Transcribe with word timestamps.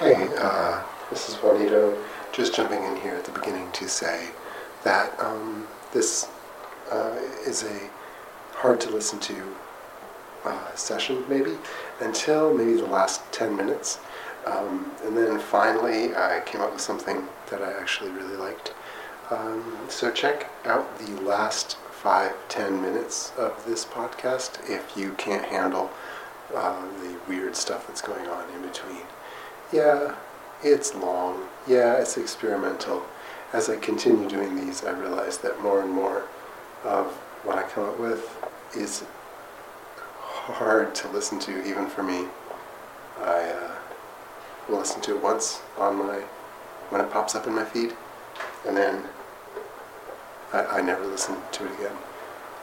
Hey, 0.00 0.28
uh, 0.38 0.82
this 1.08 1.28
is 1.28 1.36
Juanito. 1.36 1.96
Just 2.32 2.52
jumping 2.52 2.82
in 2.82 2.96
here 2.96 3.14
at 3.14 3.24
the 3.24 3.30
beginning 3.30 3.70
to 3.70 3.88
say 3.88 4.30
that 4.82 5.16
um, 5.20 5.68
this 5.92 6.28
uh, 6.90 7.16
is 7.46 7.62
a 7.62 7.90
hard 8.54 8.80
to 8.80 8.90
listen 8.90 9.20
to 9.20 9.54
uh, 10.44 10.74
session, 10.74 11.22
maybe, 11.28 11.56
until 12.00 12.52
maybe 12.52 12.72
the 12.72 12.86
last 12.86 13.20
10 13.32 13.56
minutes. 13.56 14.00
Um, 14.46 14.90
and 15.04 15.16
then 15.16 15.38
finally, 15.38 16.12
I 16.16 16.42
came 16.44 16.60
up 16.60 16.72
with 16.72 16.80
something 16.80 17.28
that 17.50 17.62
I 17.62 17.72
actually 17.74 18.10
really 18.10 18.36
liked. 18.36 18.74
Um, 19.30 19.78
so 19.88 20.10
check 20.10 20.50
out 20.64 20.98
the 20.98 21.12
last 21.20 21.76
five, 21.92 22.34
ten 22.48 22.82
minutes 22.82 23.32
of 23.38 23.64
this 23.64 23.84
podcast 23.84 24.68
if 24.68 24.96
you 24.96 25.12
can't 25.12 25.44
handle 25.44 25.88
uh, 26.52 26.82
the 27.00 27.16
weird 27.28 27.54
stuff 27.54 27.86
that's 27.86 28.02
going 28.02 28.26
on 28.26 28.52
in 28.54 28.62
between. 28.62 29.02
Yeah, 29.74 30.14
it's 30.62 30.94
long. 30.94 31.48
Yeah, 31.66 31.94
it's 31.94 32.16
experimental. 32.16 33.02
As 33.52 33.68
I 33.68 33.74
continue 33.74 34.28
doing 34.28 34.54
these, 34.54 34.84
I 34.84 34.92
realize 34.92 35.38
that 35.38 35.60
more 35.60 35.82
and 35.82 35.90
more 35.90 36.28
of 36.84 37.06
what 37.42 37.58
I 37.58 37.64
come 37.64 37.88
up 37.88 37.98
with 37.98 38.24
is 38.76 39.02
hard 40.20 40.94
to 40.94 41.08
listen 41.08 41.40
to, 41.40 41.68
even 41.68 41.88
for 41.88 42.04
me. 42.04 42.26
I 43.18 43.50
uh, 43.50 43.74
will 44.68 44.78
listen 44.78 45.00
to 45.02 45.16
it 45.16 45.20
once 45.20 45.60
on 45.76 45.96
my 45.96 46.22
when 46.90 47.00
it 47.00 47.10
pops 47.10 47.34
up 47.34 47.48
in 47.48 47.52
my 47.52 47.64
feed, 47.64 47.96
and 48.68 48.76
then 48.76 49.02
I, 50.52 50.66
I 50.66 50.80
never 50.82 51.04
listen 51.04 51.34
to 51.50 51.66
it 51.66 51.72
again. 51.80 51.96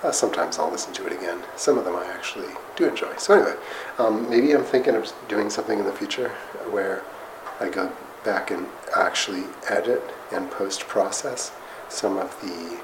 Uh, 0.04 0.12
sometimes 0.12 0.58
I'll 0.58 0.72
listen 0.72 0.94
to 0.94 1.06
it 1.06 1.14
again. 1.14 1.44
Some 1.56 1.78
of 1.78 1.86
them 1.86 1.96
I 1.96 2.06
actually 2.06 2.50
do 2.76 2.88
enjoy. 2.88 3.16
So 3.18 3.36
anyway, 3.36 3.56
um, 4.00 4.30
maybe 4.30 4.52
I'm 4.54 4.64
thinking 4.64 4.96
of 4.96 5.12
doing 5.28 5.50
something 5.50 5.78
in 5.78 5.86
the 5.86 5.94
future 5.94 6.30
where 6.72 7.04
I 7.60 7.70
go 7.70 7.92
back 8.24 8.50
and 8.50 8.68
actually 8.96 9.44
edit 9.70 10.02
and 10.32 10.50
post-process 10.50 11.52
some 11.90 12.18
of 12.18 12.40
the 12.42 12.80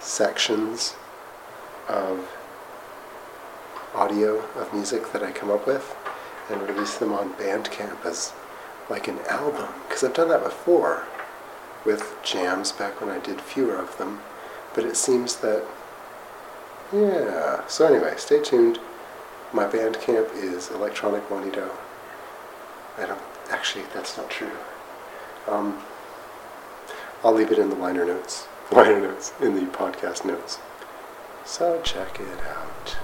sections 0.00 0.94
of 1.88 2.28
audio 3.94 4.40
of 4.56 4.72
music 4.74 5.12
that 5.12 5.22
I 5.22 5.32
come 5.32 5.50
up 5.50 5.66
with 5.66 5.96
and 6.50 6.60
release 6.62 6.96
them 6.96 7.12
on 7.12 7.32
Bandcamp 7.34 8.04
as 8.04 8.32
like 8.90 9.08
an 9.08 9.18
album. 9.28 9.68
Because 9.86 10.04
I've 10.04 10.14
done 10.14 10.28
that 10.28 10.42
before 10.42 11.06
with 11.84 12.16
jams 12.22 12.72
back 12.72 13.00
when 13.00 13.10
I 13.10 13.18
did 13.18 13.40
fewer 13.40 13.76
of 13.76 13.96
them. 13.98 14.20
But 14.78 14.86
it 14.86 14.96
seems 14.96 15.34
that, 15.38 15.64
yeah. 16.92 17.66
So 17.66 17.84
anyway, 17.84 18.14
stay 18.16 18.40
tuned. 18.40 18.78
My 19.52 19.64
Bandcamp 19.64 20.32
is 20.36 20.70
Electronic 20.70 21.28
Juanito. 21.28 21.68
I 22.96 23.06
don't, 23.06 23.20
actually, 23.50 23.86
that's 23.92 24.16
not 24.16 24.30
true. 24.30 24.52
Um, 25.48 25.82
I'll 27.24 27.32
leave 27.32 27.50
it 27.50 27.58
in 27.58 27.70
the 27.70 27.74
liner 27.74 28.04
notes, 28.04 28.46
liner 28.70 29.00
notes, 29.00 29.32
in 29.40 29.56
the 29.56 29.62
podcast 29.62 30.24
notes. 30.24 30.60
So 31.44 31.82
check 31.82 32.20
it 32.20 32.40
out. 32.46 32.98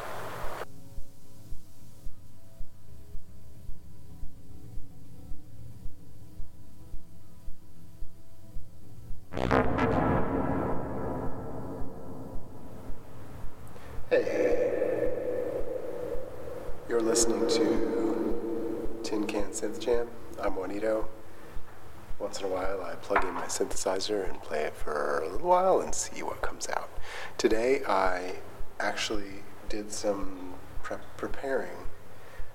Once 22.34 22.42
in 22.42 22.50
a 22.50 22.52
while, 22.52 22.82
I 22.82 22.96
plug 22.96 23.22
in 23.22 23.32
my 23.32 23.44
synthesizer 23.44 24.28
and 24.28 24.42
play 24.42 24.62
it 24.62 24.74
for 24.74 25.22
a 25.24 25.30
little 25.30 25.46
while 25.46 25.80
and 25.80 25.94
see 25.94 26.20
what 26.24 26.42
comes 26.42 26.68
out. 26.68 26.90
Today, 27.38 27.84
I 27.86 28.38
actually 28.80 29.44
did 29.68 29.92
some 29.92 30.54
prep 30.82 31.00
preparing 31.16 31.76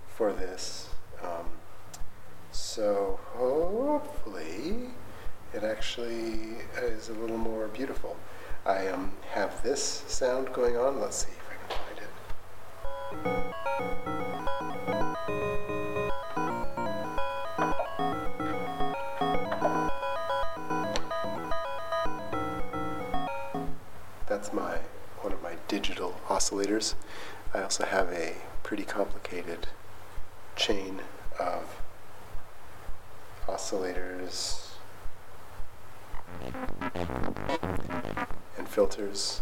for 0.06 0.34
this. 0.34 0.90
Um, 1.24 1.46
so 2.52 3.22
hopefully, 3.38 4.90
it 5.53 5.64
actually 5.64 6.58
is 6.82 7.08
a 7.08 7.14
little 7.14 7.38
more 7.38 7.70
beautiful. 7.70 8.18
I 8.66 8.88
um, 8.88 9.14
have 9.32 9.64
this 9.64 10.03
sound 10.08 10.52
going 10.52 10.76
on. 10.76 11.00
Let's 11.00 11.26
see 11.26 11.32
if 11.32 11.48
I 11.50 11.56
can 11.56 13.24
find 13.24 13.46
it. 14.09 14.19
Digital 25.90 26.22
oscillators. 26.28 26.94
I 27.52 27.64
also 27.64 27.84
have 27.84 28.10
a 28.10 28.36
pretty 28.62 28.84
complicated 28.84 29.68
chain 30.56 31.00
of 31.40 31.82
oscillators 33.48 34.68
and 38.56 38.70
filters 38.70 39.42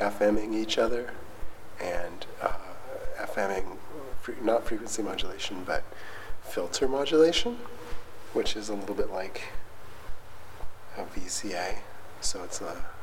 FMing 0.00 0.54
each 0.54 0.78
other 0.78 1.12
and 1.78 2.24
uh, 2.40 2.54
FMing 3.18 3.76
fre- 4.22 4.32
not 4.40 4.64
frequency 4.64 5.02
modulation 5.02 5.62
but 5.66 5.84
filter 6.40 6.88
modulation, 6.88 7.58
which 8.32 8.56
is 8.56 8.70
a 8.70 8.74
little 8.74 8.94
bit 8.94 9.10
like 9.12 9.42
a 10.96 11.02
VCA. 11.02 11.80
So 12.22 12.42
it's 12.44 12.62
a 12.62 12.95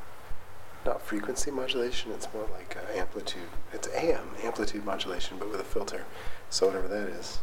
not 0.85 1.01
frequency 1.01 1.51
modulation, 1.51 2.11
it's 2.11 2.27
more 2.33 2.47
like 2.53 2.77
uh, 2.77 2.97
amplitude. 2.97 3.49
It's 3.71 3.87
AM, 3.89 4.29
amplitude 4.43 4.85
modulation, 4.85 5.37
but 5.39 5.49
with 5.49 5.59
a 5.59 5.63
filter. 5.63 6.05
So 6.49 6.67
whatever 6.67 6.87
that 6.87 7.07
is. 7.09 7.39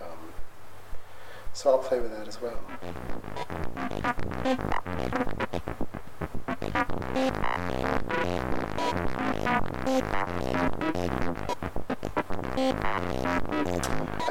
Um, 0.00 0.32
so 1.52 1.70
I'll 1.70 1.78
play 1.78 2.00
with 2.00 2.16
that 2.16 2.28
as 2.28 2.40
well. 2.40 2.60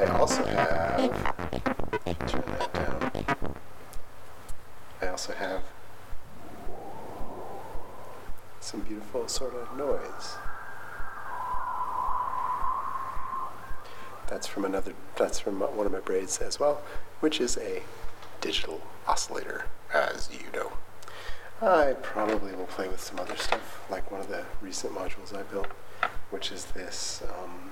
I 0.00 0.04
also 0.18 0.44
have, 0.44 0.98
turn 2.26 2.42
that 2.58 2.72
down. 2.72 3.56
I 5.02 5.06
also 5.08 5.32
have 5.34 5.62
some 8.68 8.80
beautiful 8.80 9.26
sort 9.28 9.54
of 9.54 9.74
noise. 9.78 10.36
That's 14.26 14.46
from 14.46 14.66
another, 14.66 14.92
that's 15.16 15.38
from 15.38 15.60
one 15.60 15.86
of 15.86 15.92
my 15.92 16.00
braids 16.00 16.36
as 16.36 16.60
well, 16.60 16.82
which 17.20 17.40
is 17.40 17.56
a 17.56 17.82
digital 18.42 18.82
oscillator, 19.06 19.64
as 19.94 20.28
you 20.30 20.52
know. 20.52 20.72
I 21.62 21.94
probably 22.02 22.54
will 22.54 22.66
play 22.66 22.88
with 22.88 23.00
some 23.00 23.18
other 23.18 23.36
stuff, 23.36 23.86
like 23.90 24.10
one 24.12 24.20
of 24.20 24.28
the 24.28 24.44
recent 24.60 24.92
modules 24.92 25.34
I 25.34 25.44
built, 25.44 25.68
which 26.28 26.52
is 26.52 26.66
this 26.66 27.22
um, 27.40 27.70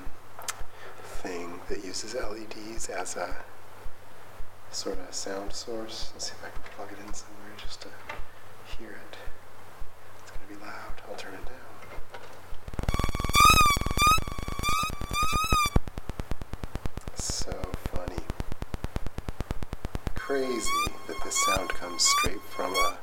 thing 1.03 1.61
that 1.69 1.85
uses 1.85 2.15
LEDs 2.15 2.89
as 2.89 3.17
a 3.17 3.37
sort 4.71 4.99
of 4.99 5.15
sound 5.15 5.53
source. 5.53 6.13
Let's 6.15 6.29
see 6.29 6.33
if 6.33 6.43
I 6.43 6.49
can 6.49 6.63
plug 6.75 6.89
it 6.91 7.07
in 7.07 7.13
somewhere 7.13 7.53
just 7.59 7.83
to 7.83 7.89
hear 8.79 8.93
it. 8.93 9.17
It's 10.23 10.31
going 10.31 10.43
to 10.49 10.55
be 10.55 10.56
loud. 10.67 11.01
I'll 11.09 11.17
turn 11.17 11.35
it 11.35 11.45
down. 11.47 11.55
So 17.15 17.53
funny. 17.95 18.23
Crazy 20.15 20.71
that 21.07 21.23
this 21.25 21.37
sound 21.47 21.69
comes 21.71 22.03
straight 22.03 22.43
from 22.55 22.75
a 22.75 22.99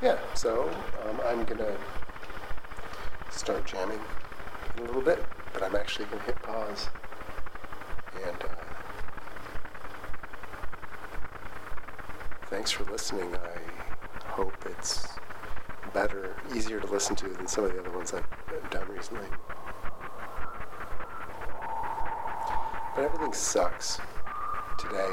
Yeah, 0.00 0.16
so 0.34 0.70
um, 1.08 1.20
I'm 1.26 1.44
gonna 1.44 1.76
start 3.30 3.66
jamming 3.66 3.98
in 4.76 4.82
a 4.84 4.86
little 4.86 5.02
bit, 5.02 5.24
but 5.52 5.64
I'm 5.64 5.74
actually 5.74 6.04
gonna 6.04 6.22
hit 6.22 6.40
pause 6.40 6.88
and 8.24 8.36
uh, 8.44 8.64
thanks 12.46 12.70
for 12.70 12.84
listening. 12.84 13.34
I 13.34 14.28
hope 14.28 14.54
it's 14.66 15.08
better, 15.92 16.36
easier 16.54 16.78
to 16.78 16.86
listen 16.86 17.16
to 17.16 17.28
than 17.30 17.48
some 17.48 17.64
of 17.64 17.72
the 17.72 17.80
other 17.80 17.90
ones 17.90 18.14
I've 18.14 18.70
done 18.70 18.86
recently. 18.88 19.26
But 22.94 23.04
everything 23.04 23.32
sucks 23.32 23.98
today. 24.78 25.10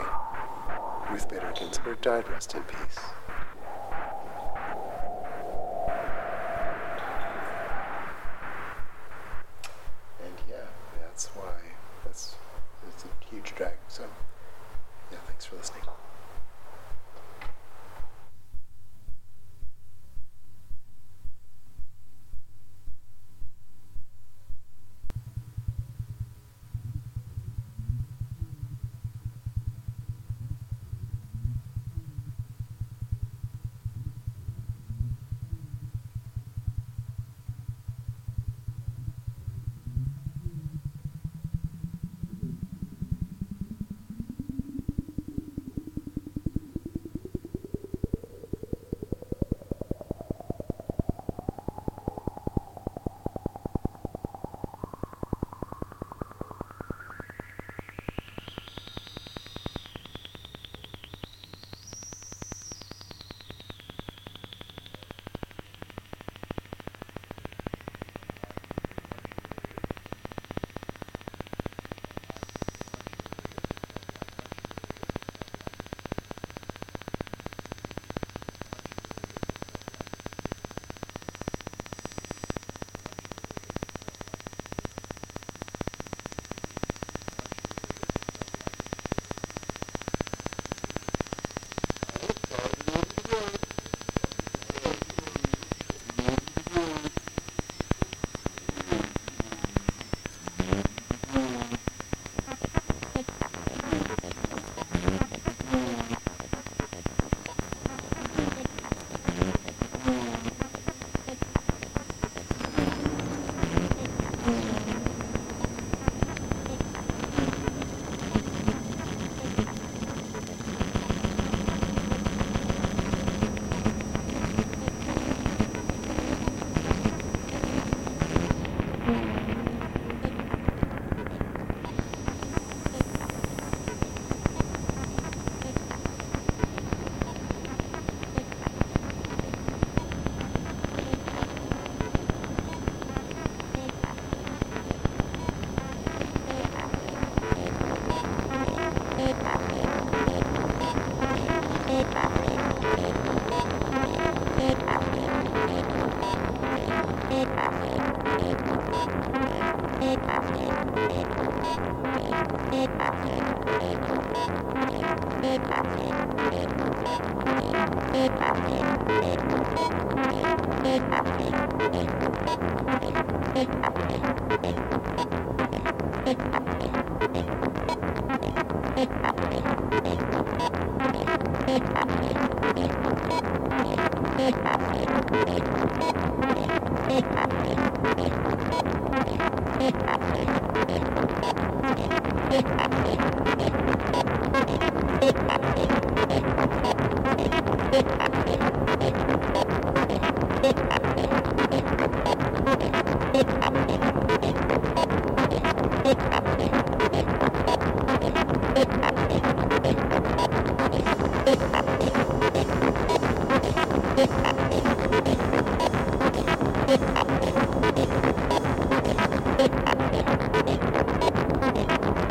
Ruth 1.10 1.28
Bader 1.28 1.54
Ginsburg 1.58 2.02
died. 2.02 2.30
Rest 2.30 2.54
in 2.54 2.62
peace. 2.64 3.15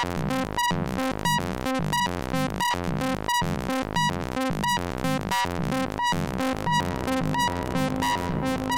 Thank 0.00 0.28
you. 8.72 8.77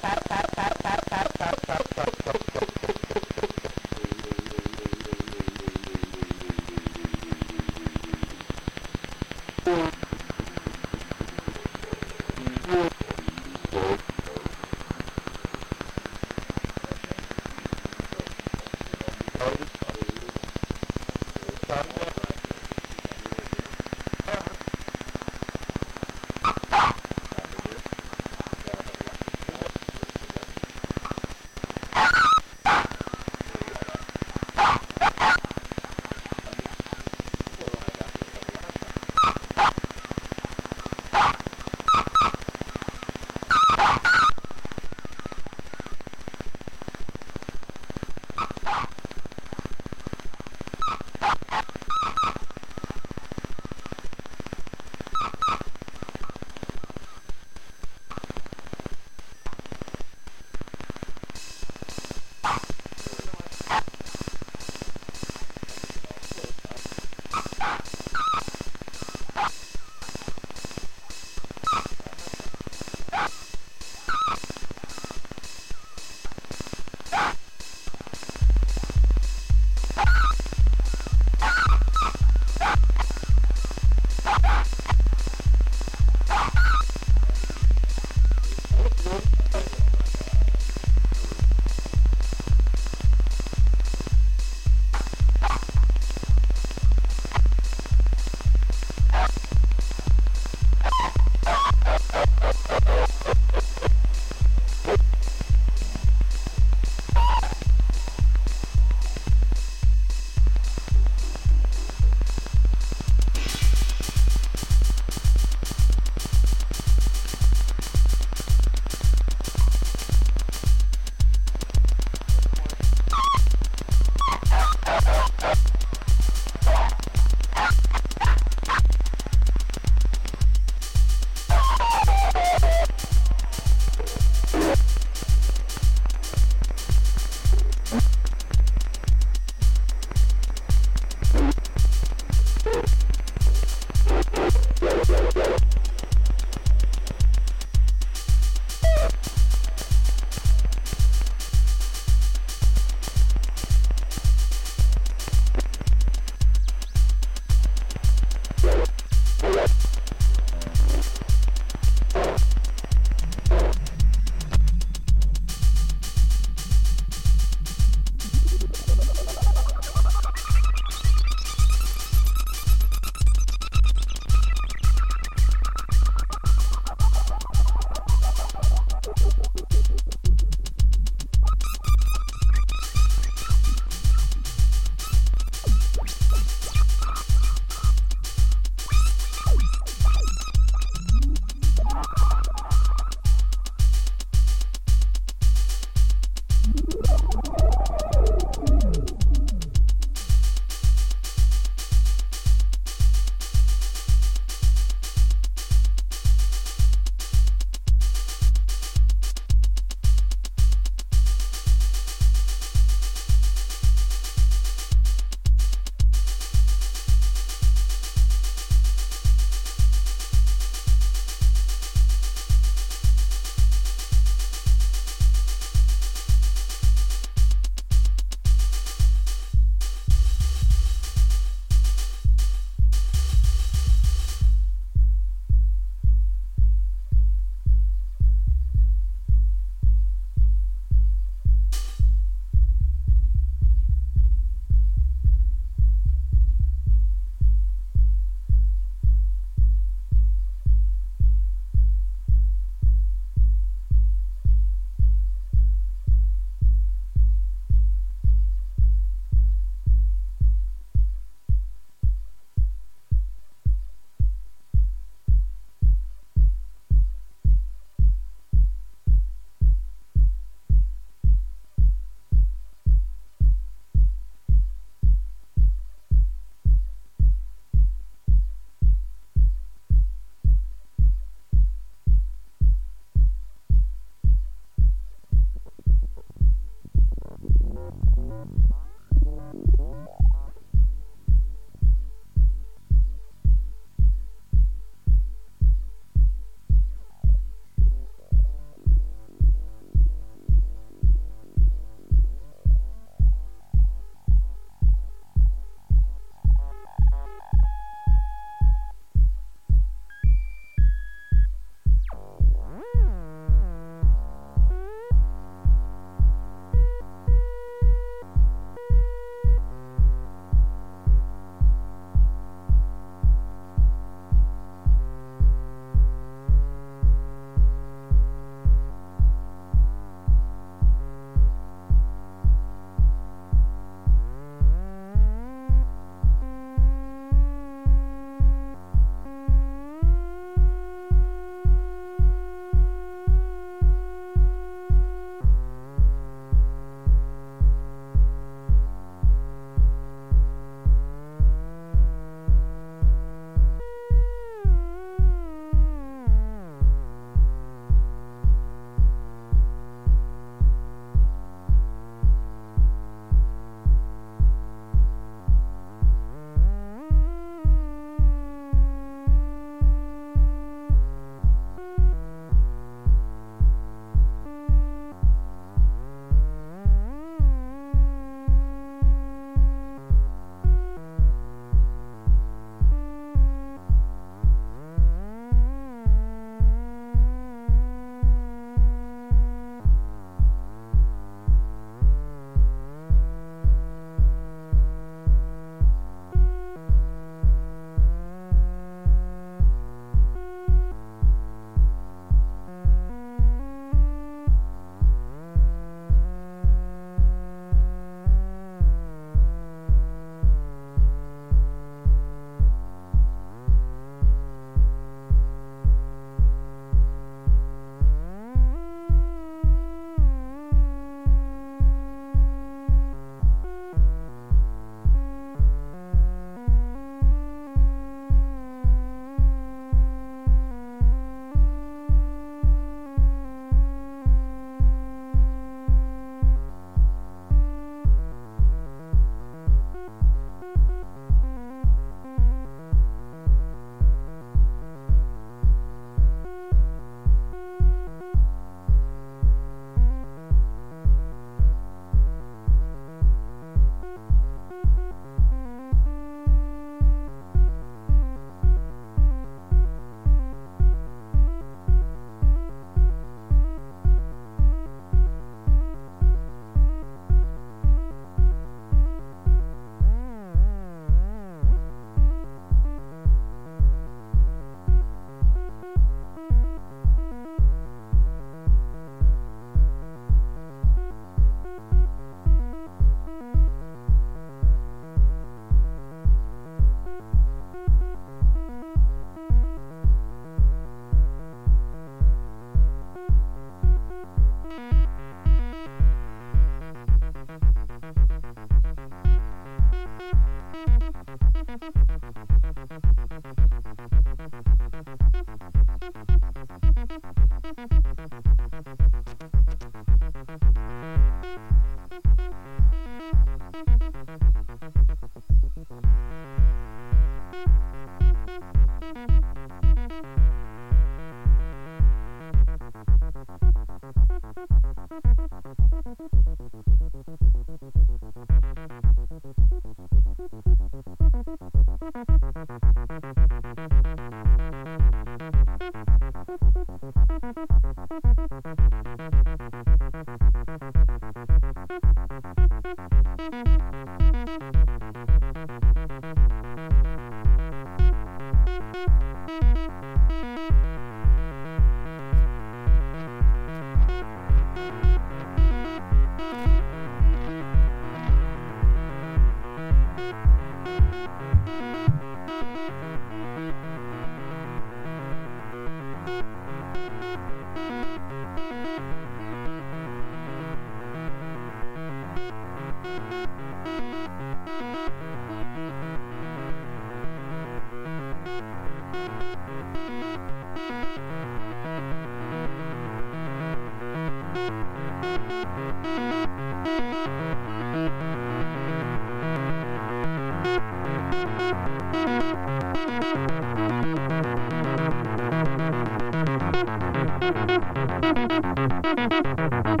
Thank 599.88 600.00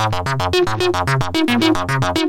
Thank 0.00 1.64
you. 2.16 2.19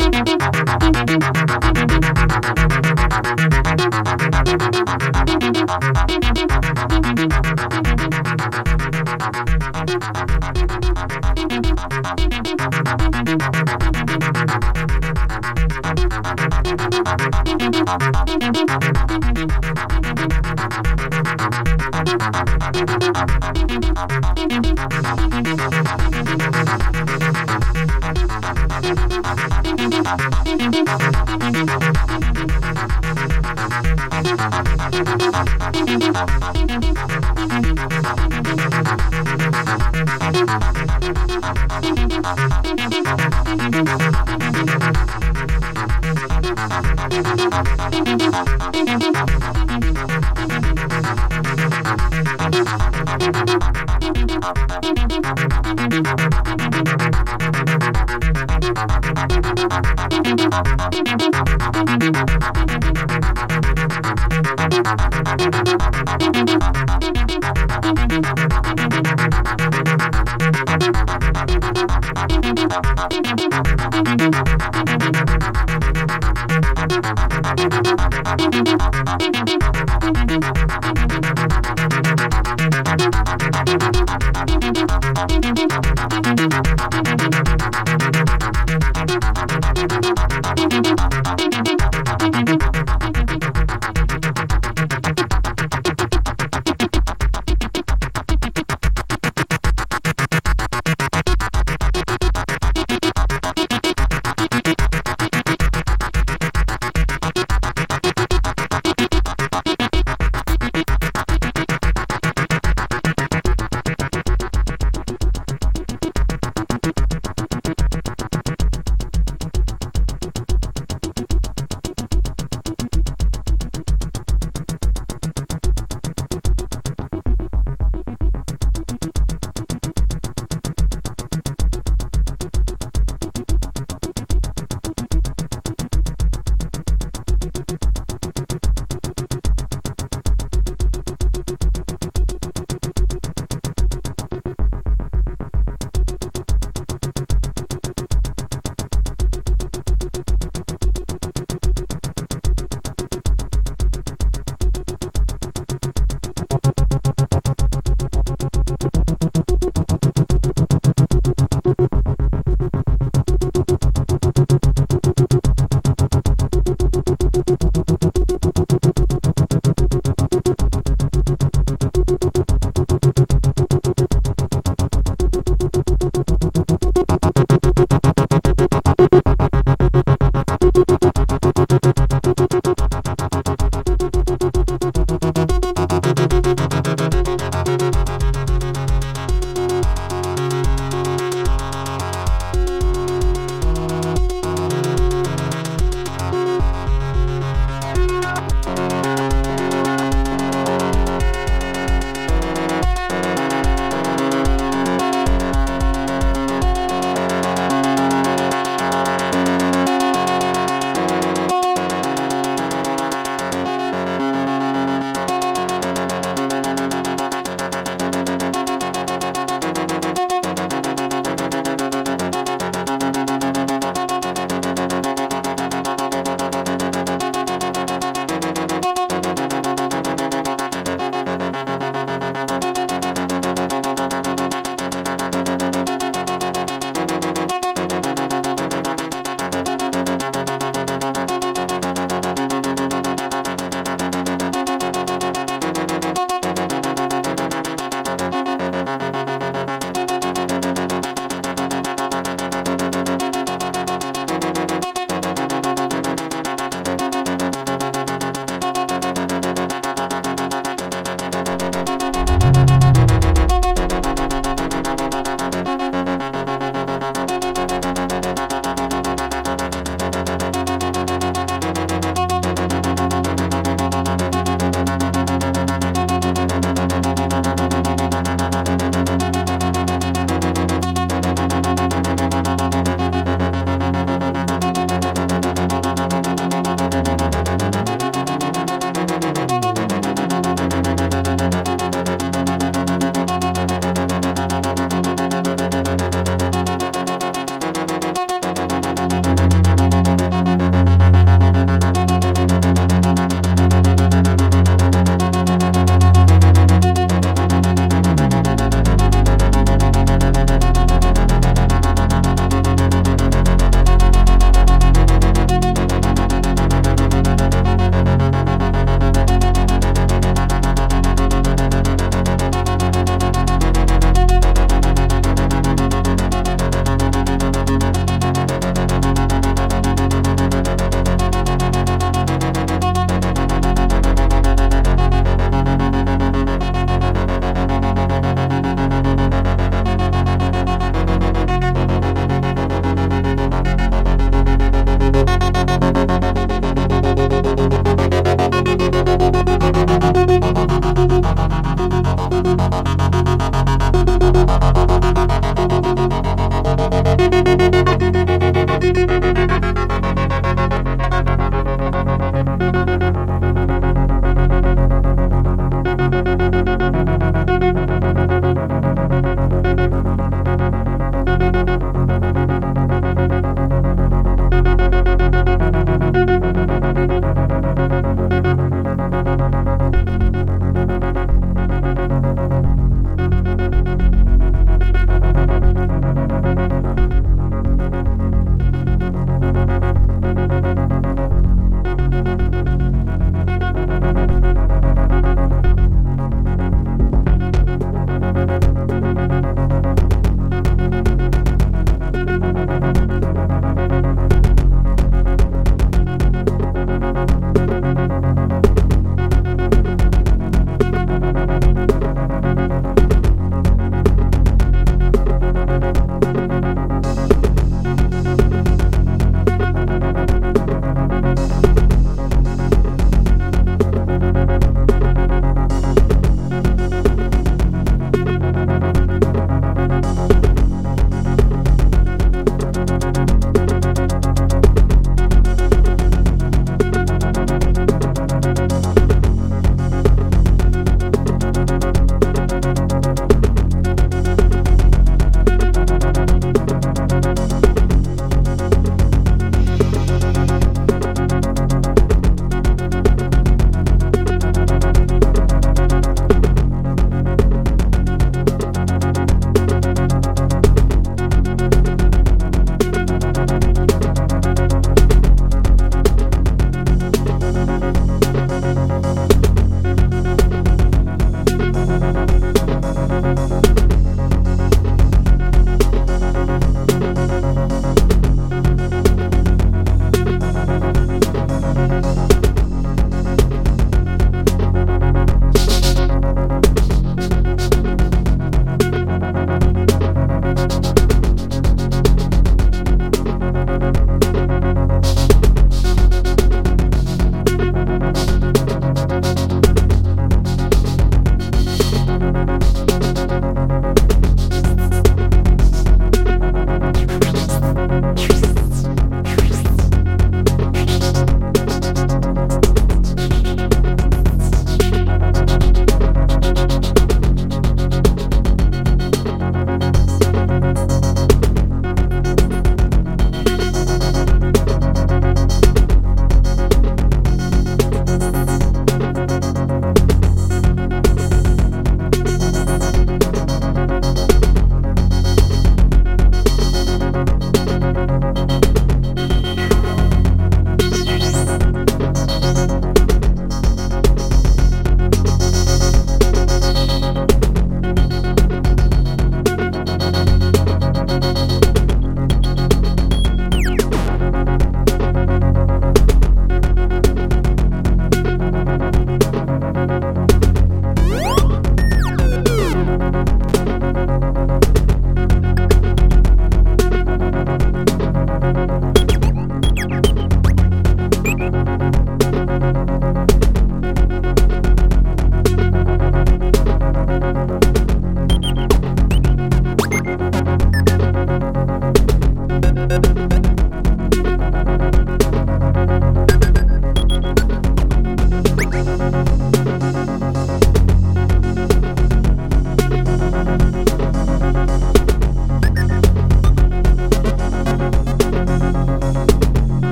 Thank 0.00 0.39